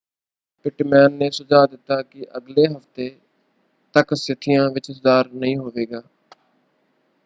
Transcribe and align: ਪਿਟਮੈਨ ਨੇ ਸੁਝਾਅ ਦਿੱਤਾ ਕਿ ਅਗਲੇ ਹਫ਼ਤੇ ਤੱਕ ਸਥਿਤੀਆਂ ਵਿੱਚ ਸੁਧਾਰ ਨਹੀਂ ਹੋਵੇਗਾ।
ਪਿਟਮੈਨ 0.65 1.13
ਨੇ 1.13 1.29
ਸੁਝਾਅ 1.29 1.67
ਦਿੱਤਾ 1.67 2.01
ਕਿ 2.01 2.25
ਅਗਲੇ 2.37 2.65
ਹਫ਼ਤੇ 2.67 3.09
ਤੱਕ 3.95 4.13
ਸਥਿਤੀਆਂ 4.13 4.69
ਵਿੱਚ 4.69 4.91
ਸੁਧਾਰ 4.91 5.29
ਨਹੀਂ 5.33 5.57
ਹੋਵੇਗਾ। 5.57 6.01